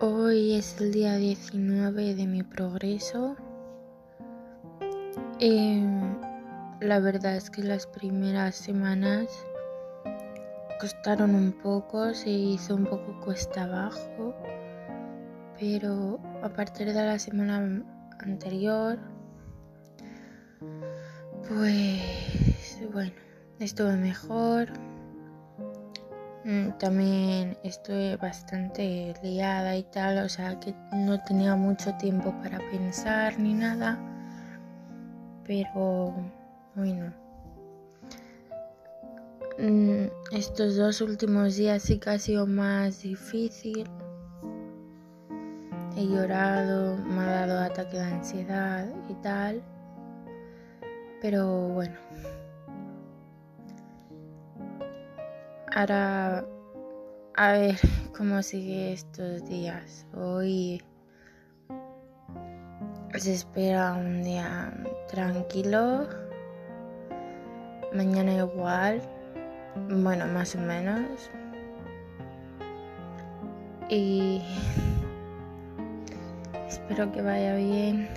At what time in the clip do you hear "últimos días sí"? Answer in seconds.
41.00-41.98